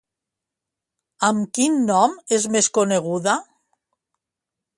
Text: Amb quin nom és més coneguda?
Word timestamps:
Amb 1.29 1.51
quin 1.57 1.77
nom 1.91 2.17
és 2.39 2.49
més 2.57 2.71
coneguda? 2.79 3.37